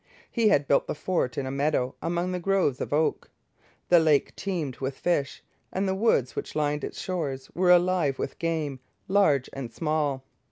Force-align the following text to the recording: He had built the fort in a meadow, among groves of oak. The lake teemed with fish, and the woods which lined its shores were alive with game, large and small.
He 0.31 0.47
had 0.47 0.67
built 0.67 0.87
the 0.87 0.95
fort 0.95 1.37
in 1.37 1.45
a 1.45 1.51
meadow, 1.51 1.93
among 2.01 2.31
groves 2.39 2.81
of 2.81 2.91
oak. 2.91 3.29
The 3.89 3.99
lake 3.99 4.35
teemed 4.35 4.77
with 4.77 4.97
fish, 4.97 5.43
and 5.71 5.87
the 5.87 5.93
woods 5.93 6.35
which 6.35 6.55
lined 6.55 6.83
its 6.83 6.99
shores 6.99 7.51
were 7.53 7.69
alive 7.69 8.17
with 8.17 8.39
game, 8.39 8.79
large 9.07 9.47
and 9.53 9.71
small. 9.71 10.23